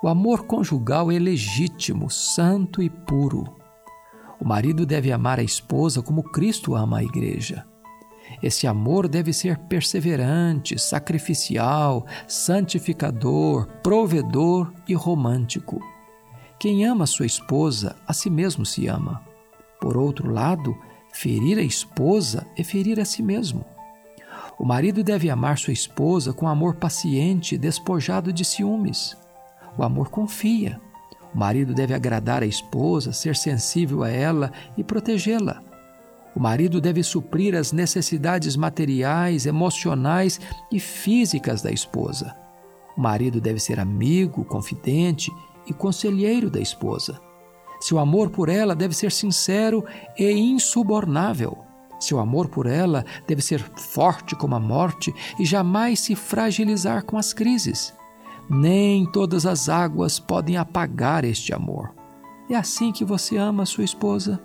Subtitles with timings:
[0.00, 3.56] O amor conjugal é legítimo, santo e puro.
[4.40, 7.66] O marido deve amar a esposa como Cristo ama a igreja.
[8.40, 15.80] Esse amor deve ser perseverante, sacrificial, santificador, provedor e romântico.
[16.60, 19.22] Quem ama sua esposa, a si mesmo se ama.
[19.80, 20.76] Por outro lado,
[21.12, 23.64] ferir a esposa é ferir a si mesmo.
[24.56, 29.16] O marido deve amar sua esposa com amor paciente, despojado de ciúmes.
[29.78, 30.80] O amor confia.
[31.32, 35.62] O marido deve agradar a esposa, ser sensível a ela e protegê-la.
[36.34, 42.34] O marido deve suprir as necessidades materiais, emocionais e físicas da esposa.
[42.96, 45.30] O marido deve ser amigo, confidente
[45.66, 47.20] e conselheiro da esposa.
[47.80, 49.84] Seu amor por ela deve ser sincero
[50.18, 51.58] e insubornável.
[52.00, 57.16] Seu amor por ela deve ser forte como a morte e jamais se fragilizar com
[57.16, 57.94] as crises.
[58.48, 61.92] Nem todas as águas podem apagar este amor.
[62.48, 64.42] É assim que você ama sua esposa?